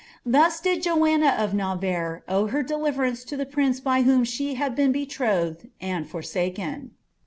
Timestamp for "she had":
4.23-4.75